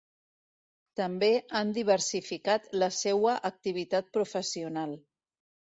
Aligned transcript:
També 0.99 1.29
han 1.59 1.73
diversificat 1.79 2.67
la 2.85 2.91
seua 3.03 3.39
activitat 3.53 4.13
professional. 4.19 5.03